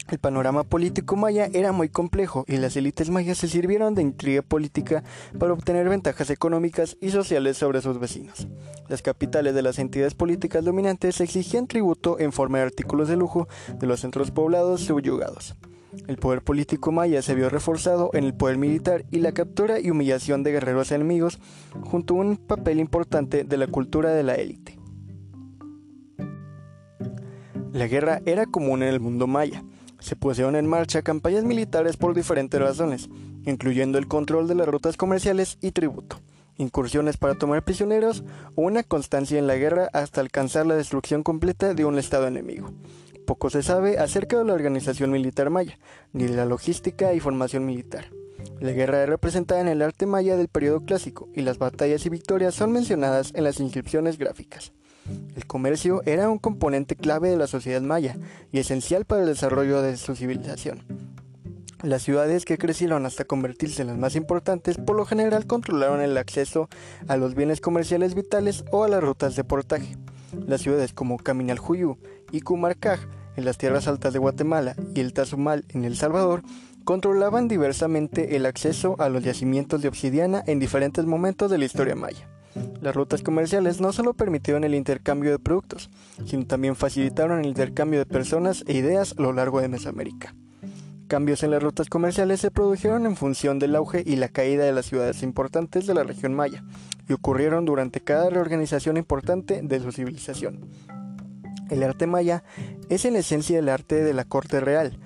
el 0.10 0.20
panorama 0.20 0.64
político 0.64 1.16
maya 1.16 1.50
era 1.54 1.72
muy 1.72 1.90
complejo 1.90 2.46
y 2.48 2.58
las 2.58 2.76
élites 2.78 3.10
mayas 3.10 3.38
se 3.38 3.48
sirvieron 3.48 3.96
de 3.96 4.02
intriga 4.02 4.42
política 4.42 5.04
para 5.38 5.54
obtener 5.54 5.90
ventajas 5.90 6.30
económicas 6.30 6.98
y 7.02 7.10
sociales 7.10 7.58
sobre 7.58 7.82
sus 7.82 8.00
vecinos. 8.00 8.48
Las 8.88 9.02
capitales 9.02 9.54
de 9.54 9.62
las 9.62 9.80
entidades 9.80 10.14
políticas 10.14 10.64
dominantes 10.64 11.20
exigían 11.20 11.68
tributo 11.68 12.20
en 12.20 12.32
forma 12.32 12.60
de 12.60 12.66
artículos 12.66 13.10
de 13.10 13.18
lujo 13.18 13.48
de 13.80 13.88
los 13.88 14.00
centros 14.00 14.32
poblados 14.32 14.82
subyugados. 14.82 15.56
El 16.08 16.18
poder 16.18 16.42
político 16.42 16.92
maya 16.92 17.22
se 17.22 17.36
vio 17.36 17.50
reforzado 17.50 18.10
en 18.14 18.24
el 18.24 18.34
poder 18.34 18.58
militar 18.58 19.06
y 19.12 19.20
la 19.20 19.32
captura 19.32 19.80
y 19.80 19.90
humillación 19.90 20.44
de 20.44 20.52
guerreros 20.52 20.92
enemigos, 20.92 21.40
junto 21.82 22.14
a 22.14 22.18
un 22.18 22.38
papel 22.38 22.80
importante 22.80 23.44
de 23.44 23.58
la 23.58 23.68
cultura 23.68 24.12
de 24.12 24.24
la 24.24 24.36
élite. 24.36 24.78
La 27.74 27.88
guerra 27.88 28.22
era 28.26 28.46
común 28.46 28.84
en 28.84 28.90
el 28.90 29.00
mundo 29.00 29.28
maya, 29.28 29.64
se 30.00 30.16
pusieron 30.16 30.56
en 30.56 30.68
marcha 30.68 31.02
campañas 31.02 31.44
militares 31.44 31.98
por 31.98 32.14
diferentes 32.14 32.60
razones, 32.60 33.10
incluyendo 33.46 33.98
el 33.98 34.08
control 34.08 34.48
de 34.48 34.56
las 34.56 34.68
rutas 34.68 34.98
comerciales 34.98 35.58
y 35.62 35.72
tributo, 35.72 36.20
incursiones 36.58 37.18
para 37.18 37.36
tomar 37.36 37.64
prisioneros 37.64 38.24
o 38.56 38.62
una 38.62 38.84
constancia 38.84 39.40
en 39.40 39.48
la 39.48 39.56
guerra 39.56 39.90
hasta 39.94 40.22
alcanzar 40.22 40.66
la 40.66 40.76
destrucción 40.76 41.24
completa 41.24 41.74
de 41.74 41.86
un 41.86 41.98
estado 41.98 42.28
enemigo. 42.28 42.74
Poco 43.26 43.50
se 43.50 43.64
sabe 43.64 43.98
acerca 43.98 44.38
de 44.38 44.46
la 44.46 44.54
organización 44.54 45.12
militar 45.12 45.50
maya, 45.50 45.78
ni 46.14 46.26
de 46.26 46.36
la 46.36 46.46
logística 46.46 47.14
y 47.14 47.20
formación 47.20 47.66
militar. 47.66 48.06
La 48.60 48.72
guerra 48.72 49.04
es 49.04 49.10
representada 49.10 49.62
en 49.62 49.68
el 49.68 49.82
arte 49.82 50.06
maya 50.06 50.38
del 50.38 50.48
periodo 50.48 50.82
clásico 50.86 51.28
y 51.34 51.42
las 51.42 51.58
batallas 51.58 52.06
y 52.06 52.10
victorias 52.10 52.56
son 52.56 52.72
mencionadas 52.72 53.32
en 53.36 53.44
las 53.44 53.60
inscripciones 53.60 54.18
gráficas. 54.18 54.72
El 55.36 55.46
comercio 55.46 56.02
era 56.06 56.30
un 56.30 56.40
componente 56.40 56.96
clave 56.96 57.30
de 57.30 57.38
la 57.38 57.48
sociedad 57.48 57.82
maya 57.82 58.18
y 58.52 58.60
esencial 58.60 59.06
para 59.06 59.22
el 59.22 59.28
desarrollo 59.28 59.82
de 59.82 59.98
su 59.98 60.16
civilización. 60.16 60.84
Las 61.84 62.02
ciudades 62.02 62.44
que 62.44 62.58
crecieron 62.58 63.06
hasta 63.06 63.26
convertirse 63.26 63.84
en 63.84 63.90
las 63.90 63.98
más 63.98 64.16
importantes 64.16 64.78
por 64.78 64.96
lo 64.96 65.06
general 65.06 65.46
controlaron 65.46 66.02
el 66.02 66.18
acceso 66.18 66.70
a 67.08 67.18
los 67.18 67.36
bienes 67.36 67.62
comerciales 67.62 68.16
vitales 68.16 68.66
o 68.72 68.84
a 68.84 68.88
las 68.88 69.04
rutas 69.04 69.36
de 69.36 69.44
portaje. 69.44 69.96
Las 70.48 70.62
ciudades 70.62 70.92
como 70.94 71.18
Caminaljuyu 71.18 71.98
y 72.32 72.42
Cumarcaj 72.42 73.00
en 73.36 73.46
las 73.46 73.60
tierras 73.60 73.88
altas 73.88 74.12
de 74.14 74.20
Guatemala 74.20 74.76
y 74.96 75.02
el 75.02 75.14
Tazumal 75.14 75.66
en 75.70 75.86
El 75.86 75.96
Salvador 75.96 76.42
controlaban 76.84 77.48
diversamente 77.48 78.36
el 78.36 78.48
acceso 78.48 78.96
a 78.98 79.10
los 79.10 79.24
yacimientos 79.24 79.82
de 79.82 79.88
obsidiana 79.88 80.44
en 80.48 80.58
diferentes 80.58 81.06
momentos 81.06 81.52
de 81.52 81.60
la 81.60 81.66
historia 81.66 81.96
maya. 81.96 82.28
Las 82.82 82.96
rutas 82.96 83.22
comerciales 83.22 83.82
no 83.82 83.92
solo 83.92 84.14
permitieron 84.14 84.64
el 84.64 84.76
intercambio 84.76 85.32
de 85.32 85.40
productos, 85.40 85.90
sino 86.26 86.46
también 86.46 86.76
facilitaron 86.76 87.40
el 87.40 87.48
intercambio 87.48 88.00
de 88.00 88.06
personas 88.06 88.64
e 88.68 88.74
ideas 88.78 89.16
a 89.18 89.22
lo 89.22 89.34
largo 89.34 89.60
de 89.60 89.68
Mesoamérica. 89.68 90.36
Cambios 91.08 91.42
en 91.44 91.52
las 91.52 91.64
rutas 91.64 91.90
comerciales 91.90 92.42
se 92.42 92.52
produjeron 92.52 93.06
en 93.06 93.16
función 93.16 93.60
del 93.60 93.76
auge 93.76 94.04
y 94.06 94.18
la 94.18 94.28
caída 94.28 94.66
de 94.66 94.74
las 94.74 94.86
ciudades 94.86 95.24
importantes 95.24 95.88
de 95.88 95.94
la 95.94 96.04
región 96.04 96.34
maya, 96.34 96.64
y 97.08 97.14
ocurrieron 97.14 97.66
durante 97.66 98.02
cada 98.02 98.30
reorganización 98.30 98.98
importante 98.98 99.62
de 99.64 99.80
su 99.80 99.92
civilización. 99.92 100.68
El 101.70 101.84
arte 101.84 102.08
maya 102.08 102.44
es 102.90 103.06
en 103.06 103.16
esencia 103.16 103.58
el 103.60 103.70
arte 103.70 104.04
de 104.04 104.14
la 104.14 104.26
corte 104.26 104.60
real, 104.60 105.00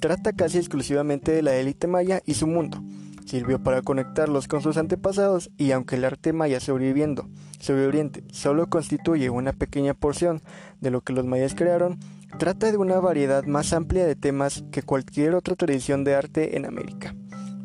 trata 0.00 0.32
casi 0.32 0.58
exclusivamente 0.58 1.32
de 1.32 1.42
la 1.42 1.56
élite 1.56 1.86
maya 1.86 2.22
y 2.24 2.34
su 2.34 2.46
mundo, 2.46 2.82
sirvió 3.28 3.62
para 3.62 3.82
conectarlos 3.82 4.48
con 4.48 4.62
sus 4.62 4.78
antepasados 4.78 5.50
y 5.58 5.72
aunque 5.72 5.96
el 5.96 6.04
arte 6.06 6.32
maya 6.32 6.60
sobreviviendo 6.60 7.28
sobre 7.60 7.86
Oriente 7.86 8.24
solo 8.32 8.68
constituye 8.68 9.28
una 9.28 9.52
pequeña 9.52 9.92
porción 9.92 10.40
de 10.80 10.90
lo 10.90 11.02
que 11.02 11.12
los 11.12 11.26
mayas 11.26 11.54
crearon, 11.54 11.98
trata 12.38 12.70
de 12.70 12.78
una 12.78 12.98
variedad 13.00 13.44
más 13.44 13.74
amplia 13.74 14.06
de 14.06 14.16
temas 14.16 14.64
que 14.72 14.82
cualquier 14.82 15.34
otra 15.34 15.56
tradición 15.56 16.04
de 16.04 16.14
arte 16.14 16.56
en 16.56 16.64
América. 16.64 17.14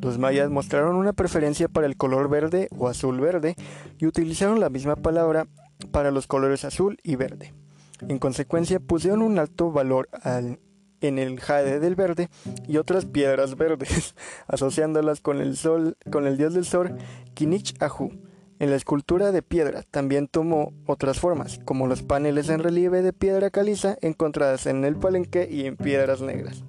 Los 0.01 0.19
mayas 0.19 0.49
mostraron 0.49 0.97
una 0.97 1.13
preferencia 1.13 1.69
para 1.69 1.87
el 1.87 1.95
color 1.95 2.29
verde 2.29 2.67
o 2.77 2.89
azul 2.89 3.21
verde 3.21 3.55
y 3.99 4.05
utilizaron 4.05 4.59
la 4.59 4.69
misma 4.69 4.97
palabra 4.97 5.47
para 5.91 6.11
los 6.11 6.27
colores 6.27 6.65
azul 6.65 6.97
y 7.03 7.15
verde. 7.15 7.53
En 8.01 8.19
consecuencia, 8.19 8.81
pusieron 8.81 9.21
un 9.21 9.39
alto 9.39 9.71
valor 9.71 10.09
al 10.23 10.59
en 11.03 11.19
el 11.19 11.39
jade 11.39 11.79
del 11.79 11.95
verde 11.95 12.29
y 12.67 12.77
otras 12.77 13.05
piedras 13.05 13.55
verdes, 13.55 14.15
asociándolas 14.47 15.21
con 15.21 15.39
el 15.39 15.57
sol, 15.57 15.97
con 16.11 16.25
el 16.25 16.37
dios 16.37 16.53
del 16.53 16.65
sol, 16.65 16.97
Kinich 17.33 17.75
Ahu. 17.81 18.11
En 18.59 18.69
la 18.69 18.77
escultura 18.77 19.31
de 19.31 19.41
piedra 19.41 19.83
también 19.83 20.27
tomó 20.27 20.71
otras 20.85 21.19
formas, 21.19 21.59
como 21.65 21.87
los 21.87 22.01
paneles 22.01 22.49
en 22.49 22.59
relieve 22.59 23.01
de 23.01 23.11
piedra 23.11 23.49
caliza 23.49 23.97
encontradas 24.01 24.67
en 24.67 24.85
el 24.85 24.95
palenque 24.95 25.49
y 25.51 25.65
en 25.65 25.75
piedras 25.75 26.21
negras. 26.21 26.63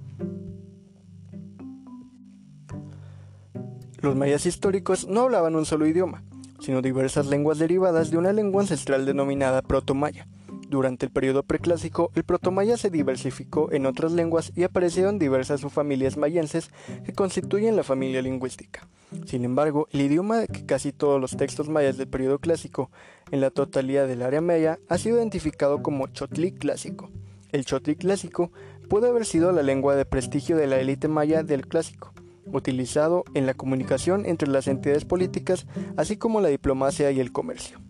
Los 4.01 4.17
mayas 4.17 4.45
históricos 4.45 5.07
no 5.09 5.23
hablaban 5.23 5.57
un 5.57 5.65
solo 5.65 5.87
idioma, 5.87 6.25
sino 6.59 6.83
diversas 6.83 7.27
lenguas 7.27 7.59
derivadas 7.59 8.11
de 8.11 8.19
una 8.19 8.33
lengua 8.33 8.63
ancestral 8.63 9.07
denominada 9.07 9.63
protomaya. 9.63 10.27
Durante 10.75 11.07
el 11.07 11.13
periodo 11.13 11.45
preclásico, 11.45 12.11
el 12.17 12.25
protomaya 12.25 12.77
se 12.77 12.91
diversificó 12.91 13.71
en 13.71 13.87
otras 13.87 14.11
lenguas 14.11 14.51
y 14.57 14.65
aparecieron 14.65 15.21
diversas 15.21 15.61
subfamilias 15.61 16.17
mayenses 16.17 16.73
que 17.05 17.13
constituyen 17.13 17.77
la 17.77 17.85
familia 17.85 18.21
lingüística. 18.21 18.89
Sin 19.25 19.45
embargo, 19.45 19.87
el 19.93 20.01
idioma 20.01 20.49
que 20.49 20.67
casi 20.67 20.91
todos 20.91 21.21
los 21.21 21.37
textos 21.37 21.69
mayas 21.69 21.97
del 21.97 22.09
periodo 22.09 22.41
clásico, 22.41 22.91
en 23.31 23.41
la 23.41 23.53
totalidad 23.53 24.09
del 24.09 24.23
área 24.23 24.41
maya, 24.41 24.81
ha 24.89 24.99
sido 24.99 25.19
identificado 25.19 25.81
como 25.81 26.09
chotli 26.09 26.51
clásico. 26.51 27.09
El 27.53 27.65
chotli 27.65 27.95
clásico 27.95 28.51
puede 28.89 29.09
haber 29.09 29.27
sido 29.27 29.53
la 29.53 29.63
lengua 29.63 29.95
de 29.95 30.07
prestigio 30.07 30.57
de 30.57 30.67
la 30.67 30.81
élite 30.81 31.07
maya 31.07 31.45
del 31.45 31.69
clásico, 31.69 32.13
utilizado 32.47 33.23
en 33.35 33.47
la 33.47 33.55
comunicación 33.55 34.27
entre 34.27 34.49
las 34.49 34.67
entidades 34.67 35.05
políticas, 35.05 35.69
así 35.97 36.17
como 36.17 36.41
la 36.41 36.49
diplomacia 36.49 37.13
y 37.13 37.21
el 37.21 37.31
comercio. 37.31 37.84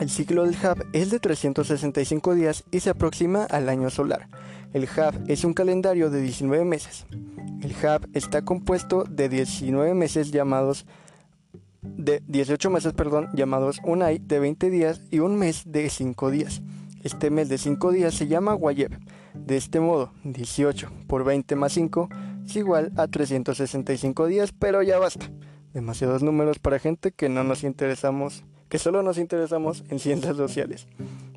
El 0.00 0.08
ciclo 0.08 0.46
del 0.46 0.56
Hub 0.56 0.86
es 0.94 1.10
de 1.10 1.20
365 1.20 2.34
días 2.34 2.64
y 2.70 2.80
se 2.80 2.88
aproxima 2.88 3.44
al 3.44 3.68
año 3.68 3.90
solar. 3.90 4.28
El 4.72 4.84
Hub 4.84 5.24
es 5.28 5.44
un 5.44 5.52
calendario 5.52 6.08
de 6.08 6.22
19 6.22 6.64
meses. 6.64 7.04
El 7.60 7.72
Hub 7.72 8.08
está 8.14 8.42
compuesto 8.42 9.04
de 9.04 9.28
19 9.28 9.92
meses 9.92 10.30
llamados 10.30 10.86
de 11.82 12.22
18 12.26 12.70
meses, 12.70 12.94
perdón, 12.94 13.28
llamados 13.34 13.78
Unai 13.84 14.18
de 14.18 14.38
20 14.38 14.70
días 14.70 15.02
y 15.10 15.18
un 15.18 15.36
mes 15.36 15.64
de 15.66 15.90
5 15.90 16.30
días. 16.30 16.62
Este 17.04 17.28
mes 17.28 17.50
de 17.50 17.58
5 17.58 17.92
días 17.92 18.14
se 18.14 18.26
llama 18.26 18.54
Wayeb. 18.54 18.98
De 19.34 19.58
este 19.58 19.80
modo, 19.80 20.12
18 20.24 20.90
por 21.08 21.24
20 21.24 21.56
más 21.56 21.74
5 21.74 22.08
es 22.46 22.56
igual 22.56 22.90
a 22.96 23.06
365 23.06 24.26
días, 24.28 24.52
pero 24.58 24.82
ya 24.82 24.98
basta. 24.98 25.30
Demasiados 25.74 26.22
números 26.22 26.58
para 26.58 26.78
gente 26.78 27.12
que 27.12 27.28
no 27.28 27.44
nos 27.44 27.64
interesamos 27.64 28.44
que 28.70 28.78
solo 28.78 29.02
nos 29.02 29.18
interesamos 29.18 29.84
en 29.90 29.98
ciencias 29.98 30.36
sociales. 30.36 30.86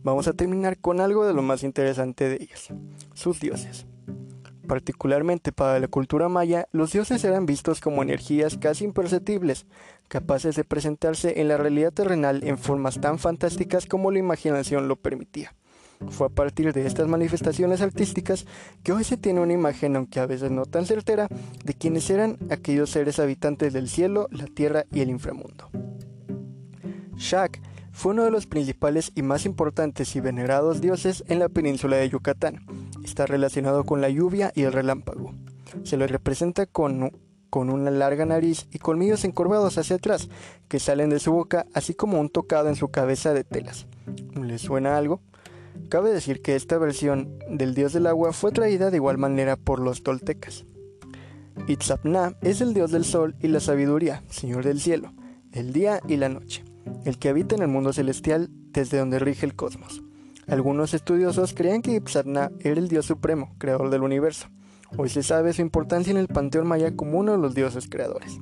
Vamos 0.04 0.28
a 0.28 0.34
terminar 0.34 0.78
con 0.78 1.02
algo 1.02 1.26
de 1.26 1.34
lo 1.34 1.42
más 1.42 1.64
interesante 1.64 2.30
de 2.30 2.36
ellos, 2.36 2.70
sus 3.14 3.42
dioses. 3.42 3.86
Particularmente 4.68 5.52
para 5.52 5.80
la 5.80 5.88
cultura 5.88 6.30
maya, 6.30 6.68
los 6.72 6.94
dioses 6.94 7.24
eran 7.26 7.46
vistos 7.46 7.82
como 7.82 8.04
energías 8.04 8.58
casi 8.58 8.86
imperceptibles, 8.86 9.66
capaces 10.08 10.56
de 10.56 10.64
presentarse 10.64 11.42
en 11.42 11.48
la 11.48 11.58
realidad 11.58 11.92
terrenal 11.92 12.44
en 12.44 12.58
formas 12.58 13.02
tan 13.02 13.18
fantásticas 13.18 13.88
como 13.88 14.12
la 14.12 14.20
imaginación 14.20 14.88
lo 14.88 14.96
permitía. 14.96 15.54
Fue 16.10 16.28
a 16.28 16.30
partir 16.30 16.72
de 16.72 16.86
estas 16.86 17.08
manifestaciones 17.08 17.82
artísticas 17.82 18.46
que 18.84 18.94
hoy 18.94 19.04
se 19.04 19.18
tiene 19.18 19.42
una 19.42 19.54
imagen, 19.54 19.96
aunque 19.96 20.20
a 20.20 20.28
veces 20.28 20.52
no 20.52 20.66
tan 20.66 20.86
certera, 20.86 21.28
de 21.64 21.74
quienes 21.74 22.10
eran 22.10 22.38
aquellos 22.52 22.92
seres 22.92 23.20
habitantes 23.20 23.74
del 23.74 23.90
cielo, 23.90 24.28
la 24.32 24.46
tierra 24.46 24.86
y 24.92 25.02
el 25.02 25.10
inframundo. 25.10 25.70
Shak 27.18 27.62
fue 27.94 28.14
uno 28.14 28.24
de 28.24 28.32
los 28.32 28.48
principales 28.48 29.12
y 29.16 29.22
más 29.22 29.46
importantes 29.46 30.16
y 30.16 30.20
venerados 30.20 30.82
dioses 30.82 31.24
en 31.28 31.40
la 31.40 31.48
península 31.48 31.98
de 31.98 32.10
Yucatán. 32.10 32.66
Está 33.06 33.28
relacionado 33.28 33.84
con 33.84 34.02
la 34.02 34.10
lluvia 34.10 34.52
y 34.56 34.64
el 34.64 34.74
relámpago. 34.74 35.34
Se 35.84 35.96
lo 35.96 36.08
representa 36.08 36.66
con, 36.66 37.12
con 37.52 37.70
una 37.70 37.92
larga 37.92 38.26
nariz 38.26 38.68
y 38.72 38.80
colmillos 38.80 39.24
encorvados 39.26 39.78
hacia 39.78 39.98
atrás 39.98 40.28
que 40.68 40.80
salen 40.80 41.12
de 41.12 41.20
su 41.20 41.32
boca, 41.32 41.68
así 41.74 41.94
como 41.94 42.20
un 42.20 42.30
tocado 42.30 42.68
en 42.68 42.76
su 42.76 42.90
cabeza 42.90 43.34
de 43.34 43.44
telas. 43.44 43.86
¿Le 44.42 44.58
suena 44.58 44.98
algo? 44.98 45.22
Cabe 45.90 46.12
decir 46.12 46.42
que 46.42 46.56
esta 46.56 46.80
versión 46.80 47.38
del 47.48 47.76
dios 47.76 47.94
del 47.94 48.08
agua 48.08 48.34
fue 48.34 48.52
traída 48.52 48.90
de 48.90 48.98
igual 48.98 49.20
manera 49.20 49.56
por 49.56 49.80
los 49.80 50.02
toltecas. 50.02 50.66
Itzapna 51.68 52.36
es 52.42 52.62
el 52.62 52.74
dios 52.74 52.92
del 52.92 53.06
sol 53.06 53.36
y 53.40 53.50
la 53.50 53.60
sabiduría, 53.60 54.24
señor 54.30 54.66
del 54.66 54.82
cielo, 54.82 55.14
el 55.52 55.74
día 55.74 56.02
y 56.08 56.18
la 56.18 56.30
noche 56.30 56.64
el 57.06 57.18
que 57.18 57.30
habita 57.30 57.56
en 57.56 57.62
el 57.62 57.68
mundo 57.68 57.94
celestial 57.94 58.50
desde 58.72 58.98
donde 58.98 59.20
rige 59.20 59.46
el 59.46 59.56
cosmos. 59.56 60.04
Algunos 60.48 60.94
estudiosos 60.94 61.54
creen 61.54 61.82
que 61.82 61.96
Ipsatna 61.96 62.52
era 62.60 62.80
el 62.80 62.90
dios 62.90 63.06
supremo, 63.06 63.56
creador 63.58 63.90
del 63.90 64.04
universo. 64.04 64.48
Hoy 64.98 65.10
se 65.10 65.24
sabe 65.24 65.54
su 65.54 65.62
importancia 65.62 66.12
en 66.12 66.18
el 66.18 66.28
panteón 66.28 66.68
maya 66.68 66.96
como 66.96 67.18
uno 67.18 67.32
de 67.32 67.38
los 67.38 67.56
dioses 67.56 67.88
creadores. 67.90 68.40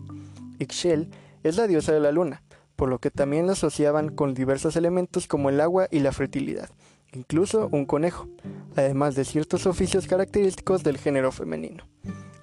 Ixchel 0.60 1.10
es 1.44 1.58
la 1.58 1.68
diosa 1.68 1.92
de 1.92 2.00
la 2.00 2.12
luna, 2.12 2.44
por 2.76 2.90
lo 2.90 3.00
que 3.00 3.12
también 3.12 3.46
la 3.46 3.54
asociaban 3.54 4.10
con 4.10 4.34
diversos 4.34 4.76
elementos 4.76 5.28
como 5.28 5.50
el 5.50 5.62
agua 5.62 5.88
y 5.92 6.00
la 6.00 6.12
fertilidad, 6.12 6.70
incluso 7.14 7.70
un 7.72 7.86
conejo, 7.86 8.28
además 8.76 9.16
de 9.16 9.24
ciertos 9.24 9.66
oficios 9.68 10.08
característicos 10.08 10.84
del 10.84 10.98
género 10.98 11.32
femenino, 11.32 11.84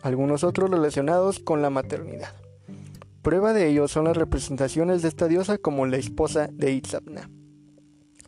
algunos 0.03 0.45
otros 0.45 0.71
relacionados 0.71 1.41
con 1.41 1.63
la 1.63 1.71
maternidad. 1.71 2.33
Prueba 3.23 3.53
de 3.53 3.69
ello 3.69 3.89
son 3.89 4.05
las 4.05 4.17
representaciones 4.17 5.03
de 5.03 5.09
esta 5.09 5.27
diosa 5.27 5.59
como 5.59 5.87
la 5.87 5.97
esposa 5.97 6.49
de 6.53 6.73
Itzapna. 6.73 7.29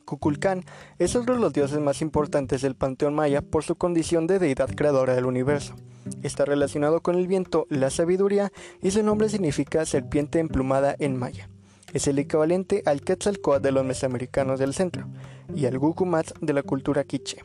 Kukulcán 0.05 0.65
es 0.99 1.15
otro 1.15 1.35
de 1.35 1.41
los 1.41 1.53
dioses 1.53 1.79
más 1.79 2.03
importantes 2.03 2.63
del 2.63 2.75
panteón 2.75 3.15
maya 3.15 3.43
por 3.43 3.63
su 3.63 3.77
condición 3.77 4.27
de 4.27 4.41
deidad 4.41 4.69
creadora 4.75 5.15
del 5.15 5.27
universo. 5.27 5.77
Está 6.23 6.45
relacionado 6.45 7.01
con 7.01 7.17
el 7.17 7.29
viento, 7.29 7.67
la 7.71 7.91
sabiduría 7.91 8.51
y 8.83 8.91
su 8.91 9.05
nombre 9.05 9.29
significa 9.29 9.87
serpiente 9.87 10.41
emplumada 10.41 10.97
en 10.99 11.17
maya. 11.17 11.49
Es 11.93 12.09
el 12.09 12.19
equivalente 12.19 12.83
al 12.87 13.03
Quetzalcoatl 13.03 13.63
de 13.63 13.73
los 13.73 13.85
mesoamericanos 13.85 14.59
del 14.59 14.75
centro 14.75 15.07
y 15.55 15.67
al 15.67 15.79
Gukumat 15.79 16.37
de 16.41 16.53
la 16.53 16.65
cultura 16.65 17.05
quiche. 17.05 17.39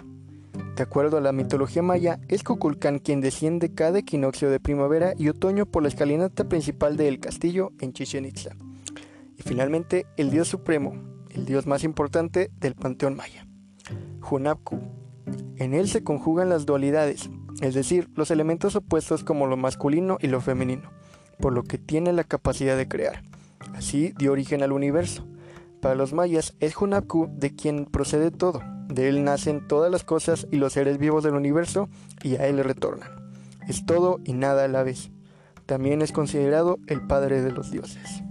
De 0.76 0.84
acuerdo 0.84 1.18
a 1.18 1.22
la 1.22 1.32
mitología 1.32 1.82
maya, 1.82 2.20
es 2.28 2.44
Kukulcán 2.44 3.00
quien 3.00 3.22
desciende 3.22 3.74
cada 3.74 4.00
equinoccio 4.00 4.50
de 4.50 4.60
primavera 4.60 5.14
y 5.18 5.30
otoño 5.30 5.66
por 5.66 5.84
la 5.84 5.88
escalinata 5.88 6.50
principal 6.50 6.98
del 6.98 7.22
castillo 7.22 7.72
en 7.80 7.94
Chichen 7.94 8.26
Itza. 8.26 8.58
Y 9.38 9.44
finalmente, 9.44 10.06
el 10.18 10.32
dios 10.32 10.50
supremo, 10.50 10.94
el 11.30 11.46
dios 11.46 11.66
más 11.66 11.86
importante 11.86 12.52
del 12.60 12.76
panteón 12.76 13.16
maya, 13.16 13.48
Hunapku. 14.30 14.82
En 15.56 15.74
él 15.74 15.88
se 15.88 16.04
conjugan 16.04 16.50
las 16.50 16.66
dualidades, 16.66 17.30
es 17.62 17.74
decir, 17.74 18.10
los 18.14 18.30
elementos 18.30 18.76
opuestos 18.76 19.24
como 19.24 19.48
lo 19.48 19.56
masculino 19.56 20.18
y 20.20 20.28
lo 20.28 20.42
femenino, 20.42 20.92
por 21.40 21.54
lo 21.54 21.64
que 21.64 21.78
tiene 21.78 22.12
la 22.12 22.26
capacidad 22.26 22.76
de 22.76 22.90
crear. 22.90 23.24
Así 23.76 24.14
dio 24.18 24.34
origen 24.34 24.62
al 24.62 24.74
universo. 24.74 25.26
Para 25.82 25.96
los 25.96 26.12
mayas 26.12 26.54
es 26.60 26.76
Hunapku 26.76 27.30
de 27.32 27.56
quien 27.56 27.86
procede 27.86 28.32
todo, 28.32 28.62
de 28.88 29.10
él 29.10 29.24
nacen 29.24 29.68
todas 29.68 29.92
las 29.92 30.04
cosas 30.04 30.48
y 30.52 30.58
los 30.58 30.74
seres 30.74 30.98
vivos 30.98 31.24
del 31.24 31.36
universo 31.36 31.90
y 32.24 32.36
a 32.36 32.48
él 32.48 32.64
retornan. 32.64 33.12
Es 33.68 33.86
todo 33.86 34.20
y 34.24 34.34
nada 34.34 34.66
a 34.66 34.68
la 34.68 34.84
vez. 34.84 35.12
También 35.66 36.02
es 36.02 36.12
considerado 36.12 36.78
el 36.88 37.06
padre 37.08 37.42
de 37.42 37.52
los 37.52 37.72
dioses. 37.72 38.24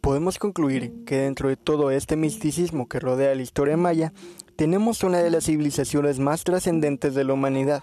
Podemos 0.00 0.38
concluir 0.38 1.04
que 1.04 1.16
dentro 1.16 1.48
de 1.48 1.56
todo 1.56 1.90
este 1.90 2.14
misticismo 2.14 2.88
que 2.88 3.00
rodea 3.00 3.34
la 3.34 3.42
historia 3.42 3.76
maya, 3.76 4.12
tenemos 4.54 5.02
una 5.02 5.18
de 5.18 5.30
las 5.30 5.46
civilizaciones 5.46 6.20
más 6.20 6.44
trascendentes 6.44 7.16
de 7.16 7.24
la 7.24 7.32
humanidad, 7.32 7.82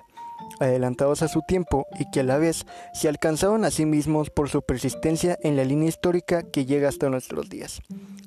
adelantados 0.60 1.22
a 1.22 1.28
su 1.28 1.42
tiempo 1.42 1.86
y 2.00 2.10
que 2.12 2.22
a 2.22 2.24
la 2.24 2.38
vez 2.38 2.66
se 2.94 3.10
alcanzaron 3.10 3.66
a 3.66 3.72
sí 3.72 3.86
mismos 3.86 4.30
por 4.30 4.50
su 4.50 4.62
persistencia 4.62 5.38
en 5.42 5.56
la 5.56 5.64
línea 5.64 5.90
histórica 5.90 6.44
que 6.44 6.66
llega 6.66 6.90
hasta 6.90 7.10
nuestros 7.10 7.50
días. 7.50 7.82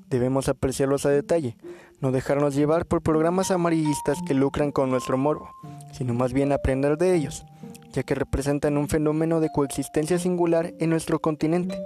Debemos 0.08 0.48
apreciarlos 0.48 1.06
a 1.06 1.10
detalle, 1.10 1.56
no 2.00 2.12
dejarnos 2.12 2.54
llevar 2.54 2.86
por 2.86 3.02
programas 3.02 3.50
amarillistas 3.50 4.18
que 4.26 4.34
lucran 4.34 4.70
con 4.70 4.90
nuestro 4.90 5.18
morbo, 5.18 5.50
sino 5.92 6.14
más 6.14 6.32
bien 6.32 6.52
aprender 6.52 6.98
de 6.98 7.14
ellos, 7.14 7.44
ya 7.92 8.02
que 8.02 8.14
representan 8.14 8.76
un 8.76 8.88
fenómeno 8.88 9.40
de 9.40 9.50
coexistencia 9.50 10.18
singular 10.18 10.74
en 10.78 10.90
nuestro 10.90 11.18
continente, 11.18 11.78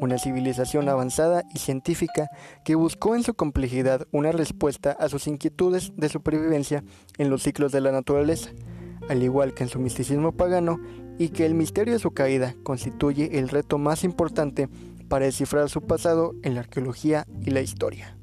una 0.00 0.18
civilización 0.18 0.88
avanzada 0.88 1.44
y 1.54 1.58
científica 1.58 2.28
que 2.64 2.74
buscó 2.74 3.14
en 3.14 3.22
su 3.22 3.34
complejidad 3.34 4.06
una 4.12 4.32
respuesta 4.32 4.92
a 4.92 5.08
sus 5.08 5.26
inquietudes 5.26 5.92
de 5.96 6.08
supervivencia 6.08 6.84
en 7.18 7.30
los 7.30 7.42
ciclos 7.42 7.72
de 7.72 7.80
la 7.80 7.92
naturaleza, 7.92 8.50
al 9.08 9.22
igual 9.22 9.54
que 9.54 9.64
en 9.64 9.68
su 9.68 9.78
misticismo 9.78 10.32
pagano, 10.32 10.80
y 11.18 11.28
que 11.28 11.46
el 11.46 11.54
misterio 11.54 11.92
de 11.92 12.00
su 12.00 12.10
caída 12.10 12.54
constituye 12.62 13.38
el 13.38 13.48
reto 13.48 13.78
más 13.78 14.04
importante 14.04 14.68
para 15.08 15.26
descifrar 15.26 15.68
su 15.70 15.82
pasado 15.82 16.34
en 16.42 16.54
la 16.54 16.60
arqueología 16.60 17.26
y 17.40 17.50
la 17.50 17.60
historia. 17.60 18.16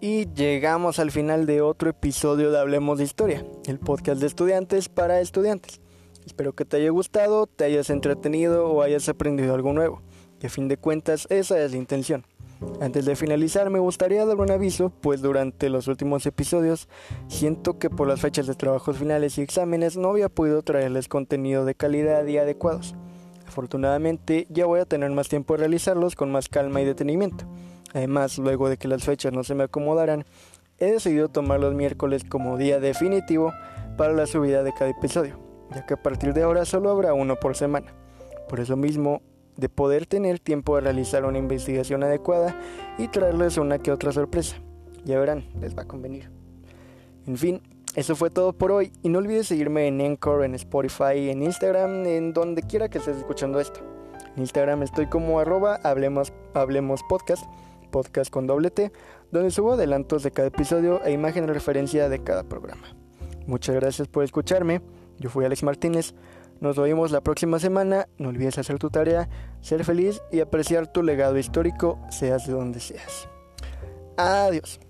Y 0.00 0.26
llegamos 0.34 0.98
al 0.98 1.12
final 1.12 1.46
de 1.46 1.60
otro 1.60 1.90
episodio 1.90 2.50
de 2.50 2.58
Hablemos 2.58 2.98
de 2.98 3.04
Historia, 3.04 3.44
el 3.66 3.78
podcast 3.78 4.20
de 4.20 4.26
estudiantes 4.26 4.88
para 4.88 5.20
estudiantes. 5.20 5.80
Espero 6.26 6.52
que 6.52 6.64
te 6.64 6.76
haya 6.76 6.90
gustado, 6.90 7.46
te 7.46 7.64
hayas 7.64 7.90
entretenido 7.90 8.68
o 8.68 8.82
hayas 8.82 9.08
aprendido 9.08 9.54
algo 9.54 9.72
nuevo. 9.72 10.02
Que 10.38 10.46
a 10.46 10.50
fin 10.50 10.68
de 10.68 10.76
cuentas 10.76 11.26
esa 11.30 11.60
es 11.60 11.72
la 11.72 11.78
intención. 11.78 12.24
Antes 12.80 13.04
de 13.04 13.16
finalizar 13.16 13.70
me 13.70 13.80
gustaría 13.80 14.24
dar 14.24 14.36
un 14.36 14.50
aviso, 14.50 14.90
pues 14.90 15.20
durante 15.20 15.68
los 15.68 15.88
últimos 15.88 16.26
episodios 16.26 16.88
siento 17.26 17.78
que 17.78 17.90
por 17.90 18.06
las 18.06 18.20
fechas 18.20 18.46
de 18.46 18.54
trabajos 18.54 18.98
finales 18.98 19.36
y 19.36 19.42
exámenes 19.42 19.96
no 19.96 20.10
había 20.10 20.28
podido 20.28 20.62
traerles 20.62 21.08
contenido 21.08 21.64
de 21.64 21.74
calidad 21.74 22.24
y 22.26 22.38
adecuados. 22.38 22.94
Afortunadamente 23.46 24.46
ya 24.48 24.66
voy 24.66 24.80
a 24.80 24.84
tener 24.84 25.10
más 25.10 25.28
tiempo 25.28 25.54
de 25.54 25.58
realizarlos 25.58 26.14
con 26.14 26.30
más 26.30 26.48
calma 26.48 26.80
y 26.80 26.84
detenimiento. 26.84 27.44
Además, 27.94 28.38
luego 28.38 28.68
de 28.68 28.78
que 28.78 28.88
las 28.88 29.04
fechas 29.04 29.32
no 29.32 29.44
se 29.44 29.54
me 29.54 29.64
acomodaran, 29.64 30.24
he 30.78 30.86
decidido 30.86 31.28
tomar 31.28 31.60
los 31.60 31.74
miércoles 31.74 32.24
como 32.24 32.56
día 32.56 32.80
definitivo 32.80 33.52
para 33.98 34.12
la 34.12 34.26
subida 34.26 34.62
de 34.62 34.72
cada 34.72 34.90
episodio 34.90 35.51
ya 35.74 35.86
que 35.86 35.94
a 35.94 36.02
partir 36.02 36.34
de 36.34 36.42
ahora 36.42 36.64
solo 36.64 36.90
habrá 36.90 37.14
uno 37.14 37.36
por 37.36 37.56
semana. 37.56 37.94
Por 38.48 38.60
eso 38.60 38.76
mismo, 38.76 39.22
de 39.56 39.68
poder 39.68 40.06
tener 40.06 40.38
tiempo 40.38 40.76
de 40.76 40.82
realizar 40.82 41.24
una 41.24 41.38
investigación 41.38 42.02
adecuada 42.02 42.56
y 42.98 43.08
traerles 43.08 43.58
una 43.58 43.78
que 43.78 43.92
otra 43.92 44.12
sorpresa. 44.12 44.56
Ya 45.04 45.18
verán, 45.18 45.44
les 45.60 45.76
va 45.76 45.82
a 45.82 45.88
convenir. 45.88 46.30
En 47.26 47.36
fin, 47.36 47.60
eso 47.94 48.16
fue 48.16 48.30
todo 48.30 48.52
por 48.52 48.72
hoy 48.72 48.92
y 49.02 49.08
no 49.08 49.18
olvides 49.18 49.48
seguirme 49.48 49.86
en 49.86 50.00
Encore, 50.00 50.44
en 50.44 50.54
Spotify, 50.54 51.30
en 51.30 51.42
Instagram, 51.42 52.06
en 52.06 52.32
donde 52.32 52.62
quiera 52.62 52.88
que 52.88 52.98
estés 52.98 53.18
escuchando 53.18 53.60
esto. 53.60 53.80
En 54.34 54.42
Instagram 54.42 54.82
estoy 54.82 55.06
como 55.06 55.38
arroba 55.38 55.78
podcast, 57.08 57.44
podcast 57.90 58.30
con 58.30 58.46
doble 58.46 58.70
T, 58.70 58.92
donde 59.30 59.50
subo 59.50 59.74
adelantos 59.74 60.22
de 60.22 60.30
cada 60.30 60.48
episodio 60.48 61.04
e 61.04 61.12
imagen 61.12 61.46
de 61.46 61.52
referencia 61.52 62.08
de 62.08 62.22
cada 62.22 62.44
programa. 62.44 62.96
Muchas 63.46 63.74
gracias 63.74 64.08
por 64.08 64.24
escucharme. 64.24 64.80
Yo 65.22 65.30
fui 65.30 65.44
Alex 65.44 65.62
Martínez. 65.62 66.14
Nos 66.60 66.76
vemos 66.76 67.12
la 67.12 67.20
próxima 67.20 67.60
semana. 67.60 68.08
No 68.18 68.28
olvides 68.28 68.58
hacer 68.58 68.78
tu 68.78 68.90
tarea, 68.90 69.28
ser 69.60 69.84
feliz 69.84 70.20
y 70.32 70.40
apreciar 70.40 70.92
tu 70.92 71.02
legado 71.02 71.38
histórico, 71.38 71.98
seas 72.10 72.46
de 72.46 72.52
donde 72.52 72.80
seas. 72.80 73.28
Adiós. 74.16 74.80